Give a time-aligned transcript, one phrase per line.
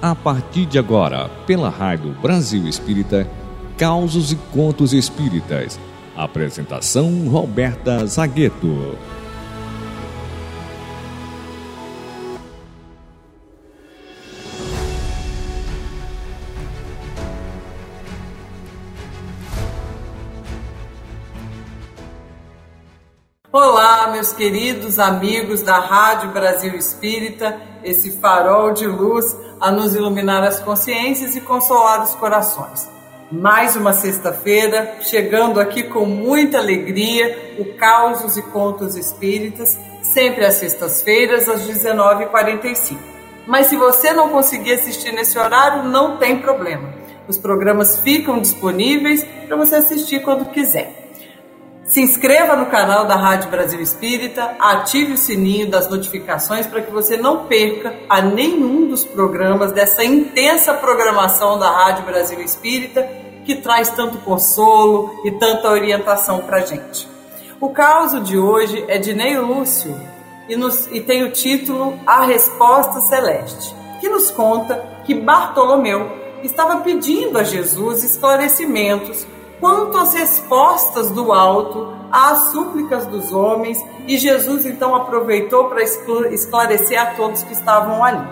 [0.00, 3.28] a partir de agora, pela Rádio Brasil Espírita,
[3.76, 5.78] Causos e Contos Espíritas.
[6.16, 8.96] Apresentação Roberta Zagueto.
[23.60, 30.44] Olá, meus queridos amigos da Rádio Brasil Espírita, esse farol de luz a nos iluminar
[30.44, 32.88] as consciências e consolar os corações.
[33.32, 40.54] Mais uma sexta-feira, chegando aqui com muita alegria, o Causos e Contos Espíritas, sempre às
[40.54, 42.96] sextas-feiras, às 19h45.
[43.44, 46.94] Mas se você não conseguir assistir nesse horário, não tem problema.
[47.26, 50.97] Os programas ficam disponíveis para você assistir quando quiser.
[51.88, 56.92] Se inscreva no canal da Rádio Brasil Espírita, ative o sininho das notificações para que
[56.92, 63.08] você não perca a nenhum dos programas dessa intensa programação da Rádio Brasil Espírita
[63.46, 67.08] que traz tanto consolo e tanta orientação para gente.
[67.58, 69.98] O caso de hoje é de Ney Lúcio
[70.46, 76.06] e, nos, e tem o título A Resposta Celeste, que nos conta que Bartolomeu
[76.42, 79.26] estava pedindo a Jesus esclarecimentos
[79.60, 87.00] quanto às respostas do alto às súplicas dos homens, e Jesus então aproveitou para esclarecer
[87.00, 88.26] a todos que estavam ali.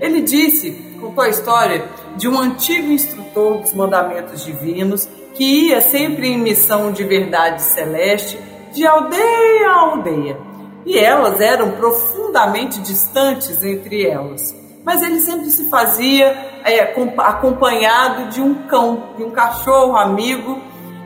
[0.00, 1.84] Ele disse, contou a história
[2.16, 8.38] de um antigo instrutor dos mandamentos divinos que ia sempre em missão de verdade celeste,
[8.72, 10.38] de aldeia a aldeia,
[10.86, 16.26] e elas eram profundamente distantes entre elas mas ele sempre se fazia
[16.64, 20.60] é, acompanhado de um cão, de um cachorro amigo.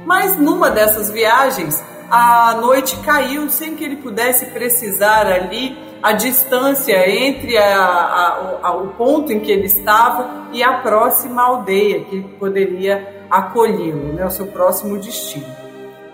[0.04, 7.08] Mas numa dessas viagens, a noite caiu sem que ele pudesse precisar ali a distância
[7.08, 12.20] entre a, a, a, o ponto em que ele estava e a próxima aldeia que
[12.20, 15.46] poderia acolhê-lo, né, o seu próximo destino.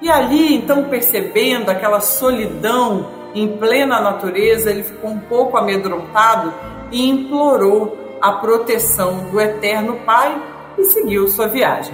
[0.03, 6.53] E ali, então, percebendo aquela solidão em plena natureza, ele ficou um pouco amedrontado
[6.95, 10.41] e implorou a proteção do Eterno Pai
[10.79, 11.93] e seguiu sua viagem.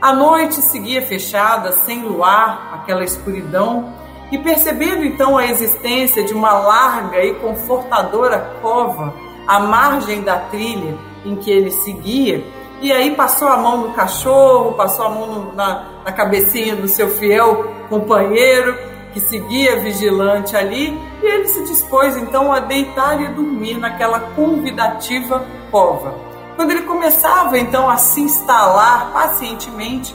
[0.00, 3.94] A noite seguia fechada, sem luar, aquela escuridão,
[4.32, 9.14] e percebendo então a existência de uma larga e confortadora cova
[9.46, 12.44] à margem da trilha em que ele seguia,
[12.80, 16.88] e aí passou a mão no cachorro, passou a mão no, na, na cabecinha do
[16.88, 23.28] seu fiel companheiro que seguia vigilante ali, e ele se dispôs então a deitar e
[23.28, 26.14] dormir naquela convidativa cova.
[26.56, 30.14] Quando ele começava então a se instalar pacientemente,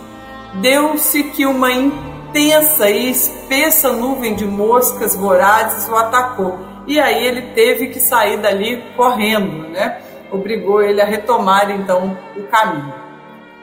[0.61, 6.59] deu-se que uma intensa e espessa nuvem de moscas vorazes o atacou.
[6.85, 10.01] E aí ele teve que sair dali correndo, né?
[10.31, 12.93] Obrigou ele a retomar então o caminho.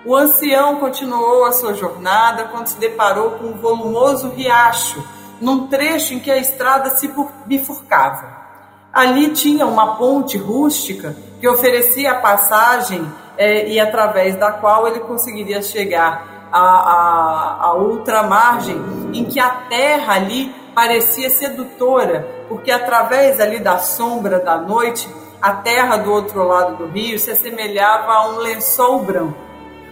[0.05, 5.03] O ancião continuou a sua jornada quando se deparou com um volumoso riacho
[5.41, 7.11] num trecho em que a estrada se
[7.47, 8.45] bifurcava.
[8.93, 13.05] Ali tinha uma ponte rústica que oferecia a passagem
[13.37, 18.77] é, e através da qual ele conseguiria chegar à, à, à outra margem,
[19.13, 25.09] em que a terra ali parecia sedutora, porque através ali da sombra da noite,
[25.43, 29.44] a terra do outro lado do rio se assemelhava a um lençol branco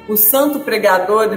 [0.09, 1.29] o santo pregador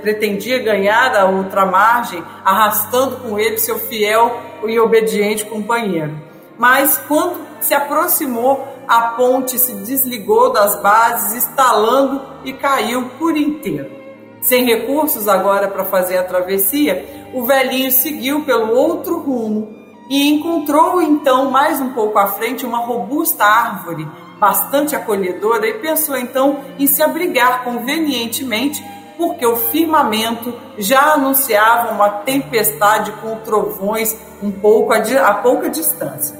[0.00, 6.14] pretendia ganhar a outra margem, arrastando com ele seu fiel e obediente companheiro.
[6.58, 13.90] Mas quando se aproximou, a ponte se desligou das bases, estalando e caiu por inteiro.
[14.40, 21.00] Sem recursos agora para fazer a travessia, o velhinho seguiu pelo outro rumo e encontrou
[21.00, 24.06] então mais um pouco à frente uma robusta árvore
[24.42, 28.84] bastante acolhedora e pensou então em se abrigar convenientemente,
[29.16, 36.36] porque o firmamento já anunciava uma tempestade com trovões um pouco a, pouca distância.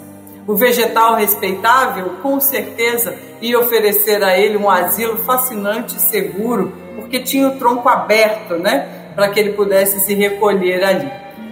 [0.48, 7.20] O vegetal respeitável, com certeza, ia oferecer a ele um asilo fascinante e seguro, porque
[7.20, 11.08] tinha o tronco aberto, né, para que ele pudesse se recolher ali.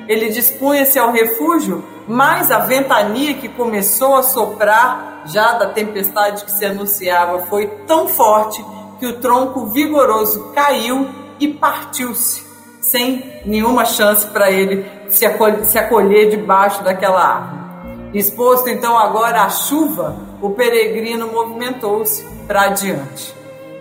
[0.08, 6.50] Ele dispunha-se ao refúgio, mas a ventania que começou a soprar já da tempestade que
[6.50, 8.64] se anunciava foi tão forte
[8.98, 11.08] que o tronco vigoroso caiu
[11.38, 12.44] e partiu-se,
[12.80, 18.18] sem nenhuma chance para ele se acolher, se acolher debaixo daquela árvore.
[18.18, 23.32] Exposto então agora à chuva, o peregrino movimentou-se para adiante.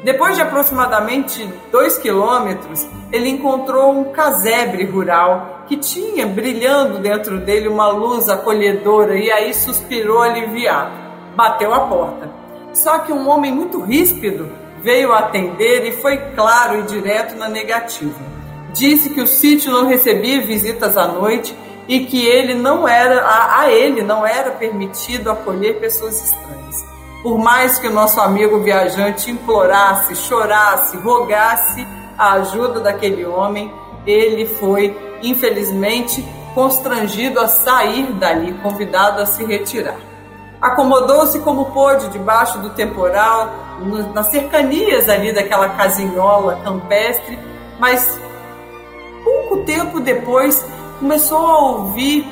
[0.04, 7.68] Depois de aproximadamente dois quilômetros, ele encontrou um casebre rural que tinha brilhando dentro dele
[7.68, 11.10] uma luz acolhedora e aí suspirou aliviado
[11.40, 12.30] bateu a porta.
[12.74, 14.52] Só que um homem muito ríspido
[14.82, 18.20] veio atender e foi claro e direto na negativa.
[18.74, 21.56] Disse que o sítio não recebia visitas à noite
[21.88, 26.89] e que ele não era a, a ele não era permitido acolher pessoas estranhas.
[27.22, 31.86] Por mais que o nosso amigo viajante implorasse, chorasse, rogasse
[32.18, 33.74] a ajuda daquele homem,
[34.06, 36.26] ele foi, infelizmente,
[36.56, 39.98] constrangido a sair dali, convidado a se retirar.
[40.62, 43.50] Acomodou-se como pôde debaixo do temporal,
[44.14, 47.40] nas cercanias ali daquela casinhola campestre,
[47.80, 48.20] mas
[49.24, 50.66] pouco tempo depois
[51.00, 52.28] começou a ouvir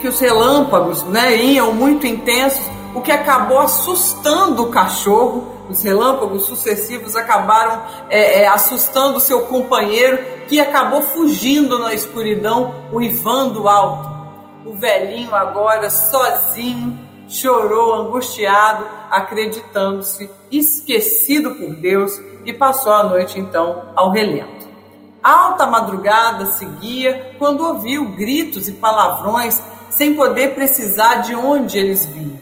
[0.00, 2.64] que os relâmpagos né, iam muito intensos,
[2.94, 10.18] o que acabou assustando o cachorro os relâmpagos sucessivos acabaram é, é, assustando seu companheiro,
[10.48, 14.10] que acabou fugindo na escuridão, uivando alto.
[14.66, 16.98] O velhinho, agora sozinho,
[17.28, 24.68] chorou angustiado, acreditando-se esquecido por Deus e passou a noite então ao relento.
[25.22, 32.39] Alta madrugada seguia quando ouviu gritos e palavrões sem poder precisar de onde eles vinham.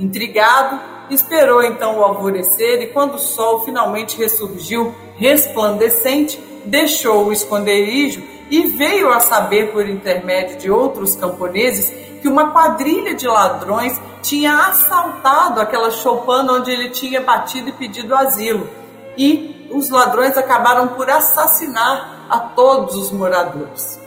[0.00, 0.80] Intrigado,
[1.10, 8.68] Esperou então o alvorecer e, quando o sol finalmente ressurgiu resplandecente, deixou o esconderijo e
[8.68, 11.90] veio a saber, por intermédio de outros camponeses,
[12.22, 18.14] que uma quadrilha de ladrões tinha assaltado aquela choupana onde ele tinha batido e pedido
[18.14, 18.68] asilo.
[19.16, 23.99] E os ladrões acabaram por assassinar a todos os moradores.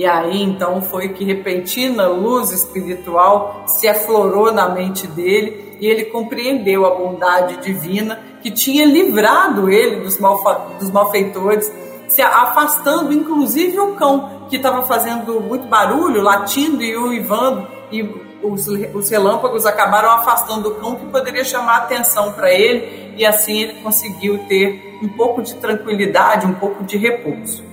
[0.00, 6.06] E aí então foi que repentina luz espiritual se aflorou na mente dele e ele
[6.06, 11.70] compreendeu a bondade divina que tinha livrado ele dos, malfa, dos malfeitores,
[12.08, 18.00] se afastando inclusive o cão, que estava fazendo muito barulho, latindo e uivando, e
[18.42, 23.64] os, os relâmpagos acabaram afastando o cão, que poderia chamar atenção para ele, e assim
[23.64, 27.69] ele conseguiu ter um pouco de tranquilidade, um pouco de repouso.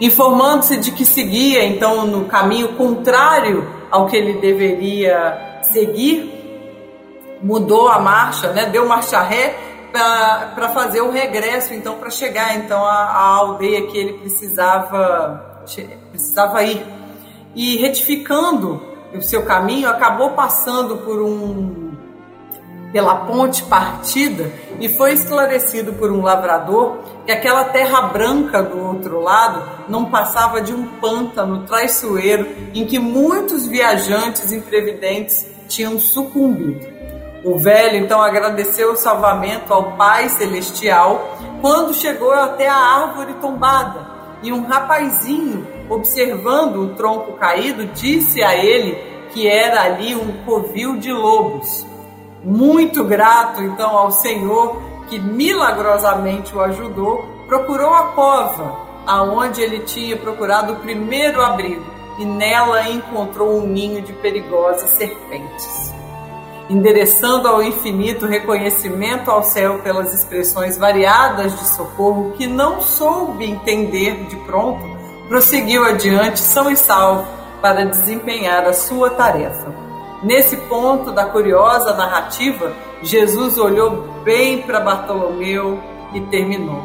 [0.00, 6.42] Informando-se de que seguia então no caminho contrário ao que ele deveria seguir,
[7.42, 8.66] mudou a marcha, né?
[8.66, 9.54] Deu marcha ré
[9.92, 15.62] para fazer o regresso, então para chegar então à, à, aldeia que ele precisava
[16.10, 16.84] precisava ir.
[17.54, 18.82] E retificando
[19.14, 21.81] o seu caminho, acabou passando por um
[22.92, 29.20] pela ponte partida e foi esclarecido por um lavrador que aquela terra branca do outro
[29.20, 36.86] lado não passava de um pântano traiçoeiro em que muitos viajantes imprevidentes tinham sucumbido.
[37.44, 44.12] O velho então agradeceu o salvamento ao Pai Celestial quando chegou até a árvore tombada
[44.42, 48.96] e um rapazinho, observando o tronco caído, disse a ele
[49.32, 51.86] que era ali um covil de lobos.
[52.44, 60.16] Muito grato então ao Senhor que milagrosamente o ajudou, procurou a cova aonde ele tinha
[60.16, 61.84] procurado o primeiro abrigo
[62.18, 65.92] e nela encontrou um ninho de perigosas serpentes
[66.72, 74.24] endereçando ao infinito reconhecimento ao céu pelas expressões variadas de socorro que não soube entender
[74.24, 74.82] de pronto,
[75.28, 77.26] prosseguiu adiante são e salvo
[77.60, 79.81] para desempenhar a sua tarefa.
[80.22, 85.80] Nesse ponto da curiosa narrativa, Jesus olhou bem para Bartolomeu
[86.14, 86.84] e terminou.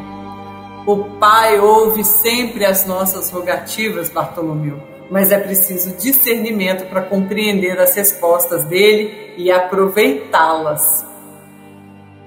[0.86, 7.94] O Pai ouve sempre as nossas rogativas, Bartolomeu mas é preciso discernimento para compreender as
[7.94, 11.06] respostas dele e aproveitá-las.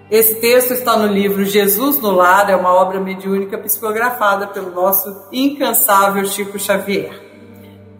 [0.10, 5.27] Esse texto está no livro Jesus no Lar, é uma obra mediúnica psicografada pelo nosso
[5.32, 7.30] incansável Chico Xavier.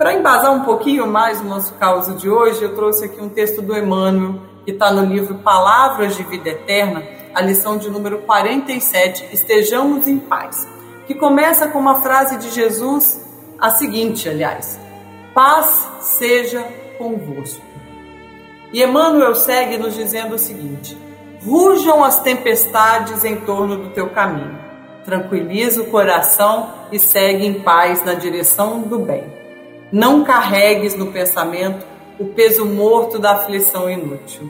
[0.02, 3.62] Para embasar um pouquinho mais o nosso caso de hoje, eu trouxe aqui um texto
[3.62, 7.04] do Emmanuel, que está no livro Palavras de Vida Eterna,
[7.36, 10.68] a lição de número 47, Estejamos em Paz,
[11.06, 13.24] que começa com uma frase de Jesus
[13.60, 14.80] a seguinte, aliás:
[15.36, 16.66] Paz seja
[16.98, 17.62] convosco.
[18.74, 20.98] E Emmanuel segue nos dizendo o seguinte:
[21.46, 24.58] Rujam as tempestades em torno do teu caminho.
[25.06, 29.41] Tranquiliza o coração e segue em paz na direção do bem.
[29.92, 31.86] Não carregues no pensamento
[32.20, 34.50] o peso morto da aflição inútil.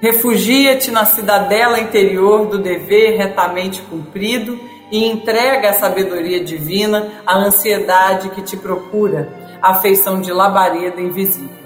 [0.00, 4.58] Refugia-te na cidadela interior do dever retamente cumprido
[4.90, 9.28] e entrega a sabedoria divina à ansiedade que te procura,
[9.62, 11.62] a afeição de labareda invisível.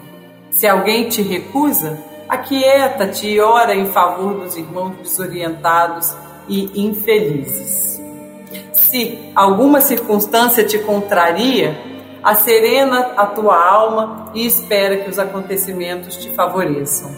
[0.51, 6.15] Se alguém te recusa, aquieta-te e ora em favor dos irmãos desorientados
[6.47, 8.01] e infelizes.
[8.73, 11.96] Se alguma circunstância te contraria,
[12.27, 17.09] acerena a tua alma e espera que os acontecimentos te favoreçam.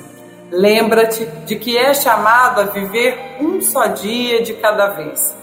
[0.50, 5.34] Lembra-te de que é chamado a viver um só dia de cada vez,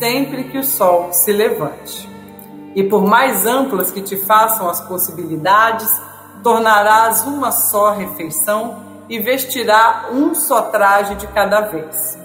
[0.00, 2.10] sempre que o sol se levante.
[2.74, 5.88] E por mais amplas que te façam as possibilidades,
[6.42, 12.18] tornarás uma só refeição e vestirá um só traje de cada vez.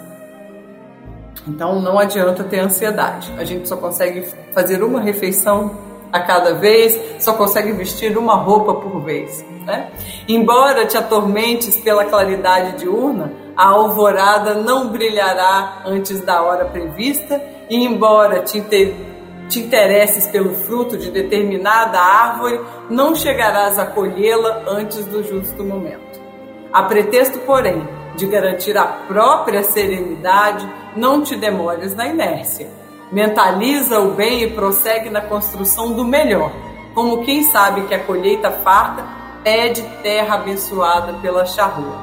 [1.47, 3.31] Então não adianta ter ansiedade.
[3.37, 8.73] A gente só consegue fazer uma refeição a cada vez, só consegue vestir uma roupa
[8.75, 9.45] por vez.
[9.65, 9.89] Né?
[10.27, 17.85] Embora te atormentes pela claridade diurna, a alvorada não brilhará antes da hora prevista, e
[17.85, 18.95] embora te, inter...
[19.47, 26.19] te interesses pelo fruto de determinada árvore, não chegarás a colhê-la antes do justo momento.
[26.73, 32.78] A pretexto, porém, de garantir a própria serenidade, não te demores na inércia.
[33.11, 36.51] Mentaliza o bem e prossegue na construção do melhor,
[36.93, 39.03] como quem sabe que a colheita farta
[39.43, 41.97] pede terra abençoada pela charrua.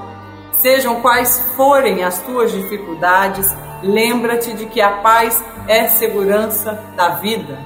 [0.59, 7.57] Sejam quais forem as tuas dificuldades, lembra-te de que a paz é segurança da vida.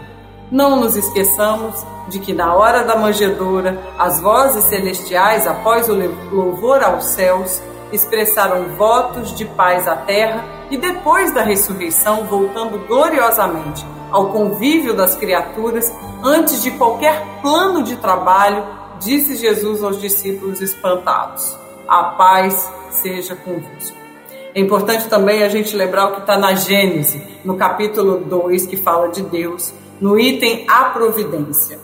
[0.51, 5.95] Não nos esqueçamos de que na hora da manjedoura, as vozes celestiais, após o
[6.31, 13.85] louvor aos céus, expressaram votos de paz à terra e depois da ressurreição, voltando gloriosamente
[14.11, 18.65] ao convívio das criaturas, antes de qualquer plano de trabalho,
[18.99, 21.57] disse Jesus aos discípulos espantados:
[21.89, 23.97] A paz seja convosco.
[24.55, 28.77] É importante também a gente lembrar o que está na Gênese, no capítulo 2, que
[28.77, 31.79] fala de Deus, no item A Providência.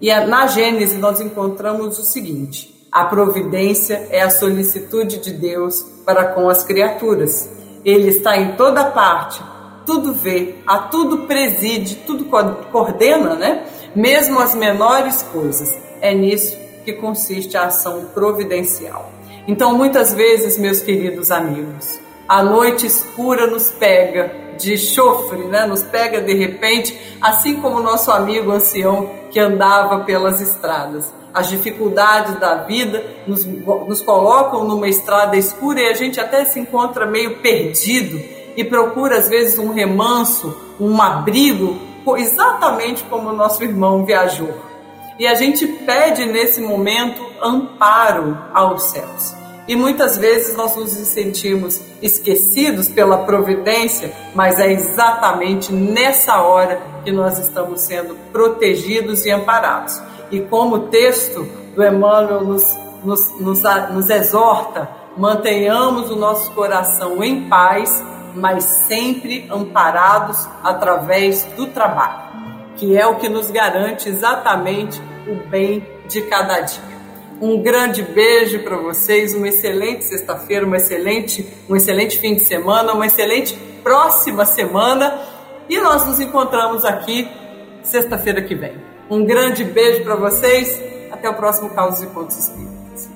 [0.00, 6.24] E na Gênese nós encontramos o seguinte: a providência é a solicitude de Deus para
[6.24, 7.59] com as criaturas.
[7.84, 9.42] Ele está em toda parte,
[9.86, 12.26] tudo vê, a tudo preside, tudo
[12.70, 13.64] coordena, né?
[13.94, 15.78] Mesmo as menores coisas.
[16.00, 19.10] É nisso que consiste a ação providencial.
[19.46, 25.66] Então, muitas vezes, meus queridos amigos, a noite escura nos pega de chofre, né?
[25.66, 31.48] Nos pega de repente, assim como o nosso amigo ancião que andava pelas estradas as
[31.48, 37.06] dificuldades da vida nos, nos colocam numa estrada escura e a gente até se encontra
[37.06, 38.20] meio perdido
[38.56, 41.78] e procura às vezes um remanso, um abrigo,
[42.16, 44.52] exatamente como o nosso irmão viajou.
[45.18, 49.34] E a gente pede nesse momento amparo aos céus.
[49.68, 57.12] E muitas vezes nós nos sentimos esquecidos pela providência, mas é exatamente nessa hora que
[57.12, 60.09] nós estamos sendo protegidos e amparados.
[60.30, 67.22] E como o texto do Emmanuel nos, nos, nos, nos exorta, mantenhamos o nosso coração
[67.22, 68.02] em paz,
[68.34, 72.30] mas sempre amparados através do trabalho,
[72.76, 76.90] que é o que nos garante exatamente o bem de cada dia.
[77.40, 82.92] Um grande beijo para vocês, uma excelente sexta-feira, uma excelente, um excelente fim de semana,
[82.92, 85.18] uma excelente próxima semana
[85.68, 87.28] e nós nos encontramos aqui
[87.82, 88.89] sexta-feira que vem.
[89.10, 90.80] Um grande beijo para vocês.
[91.10, 93.10] Até o próximo Causos e Contos Espíritas.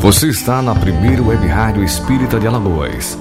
[0.00, 3.18] Você está na primeira web rádio espírita de Alagoas.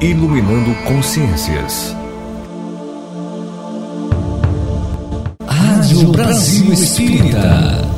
[0.00, 1.99] Iluminando consciências.
[6.06, 7.89] Brasil Espírita.